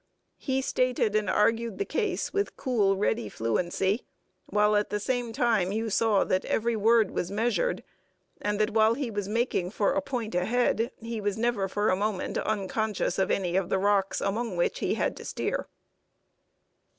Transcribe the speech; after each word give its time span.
He 0.39 0.63
stated 0.63 1.15
and 1.15 1.29
argued 1.29 1.77
the 1.77 1.85
case 1.85 2.33
with 2.33 2.57
cool 2.57 2.97
ready 2.97 3.29
fluency, 3.29 4.07
while 4.47 4.75
at 4.75 4.89
the 4.89 4.99
same 4.99 5.31
time 5.31 5.71
you 5.71 5.91
saw 5.91 6.23
that 6.23 6.43
every 6.45 6.75
word 6.75 7.11
was 7.11 7.29
measured, 7.29 7.83
and 8.41 8.59
that 8.59 8.71
while 8.71 8.95
he 8.95 9.11
was 9.11 9.27
making 9.29 9.69
for 9.69 9.93
a 9.93 10.01
point 10.01 10.33
ahead, 10.33 10.89
he 11.01 11.21
was 11.21 11.37
never 11.37 11.67
for 11.67 11.89
a 11.91 11.95
moment 11.95 12.39
unconscious 12.39 13.19
of 13.19 13.29
any 13.29 13.55
of 13.55 13.69
the 13.69 13.77
rocks 13.77 14.21
among 14.21 14.57
which 14.57 14.79
he 14.79 14.95
had 14.95 15.15
to 15.17 15.23
steer. 15.23 15.67